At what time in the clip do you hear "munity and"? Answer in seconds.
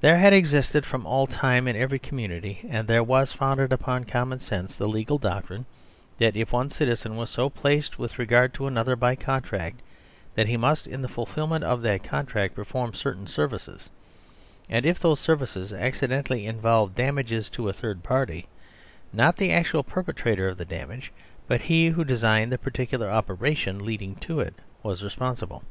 2.18-2.88